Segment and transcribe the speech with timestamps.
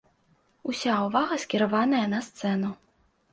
[0.71, 2.73] Уся ўвага скіраваная на сцэну.